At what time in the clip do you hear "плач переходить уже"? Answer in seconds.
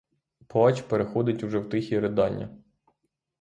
0.47-1.59